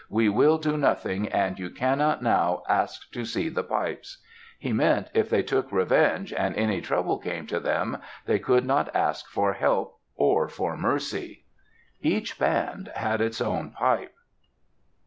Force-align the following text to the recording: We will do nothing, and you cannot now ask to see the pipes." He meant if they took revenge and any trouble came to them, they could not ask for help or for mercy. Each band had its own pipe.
We 0.09 0.29
will 0.29 0.57
do 0.57 0.77
nothing, 0.79 1.27
and 1.27 1.59
you 1.59 1.69
cannot 1.69 2.23
now 2.23 2.63
ask 2.67 3.11
to 3.11 3.23
see 3.23 3.49
the 3.49 3.61
pipes." 3.63 4.17
He 4.57 4.73
meant 4.73 5.11
if 5.13 5.29
they 5.29 5.43
took 5.43 5.71
revenge 5.71 6.33
and 6.33 6.55
any 6.55 6.81
trouble 6.81 7.19
came 7.19 7.45
to 7.45 7.59
them, 7.59 7.99
they 8.25 8.39
could 8.39 8.65
not 8.65 8.89
ask 8.95 9.27
for 9.27 9.53
help 9.53 9.99
or 10.15 10.47
for 10.47 10.75
mercy. 10.75 11.45
Each 12.01 12.39
band 12.39 12.91
had 12.95 13.21
its 13.21 13.39
own 13.41 13.69
pipe. 13.77 14.15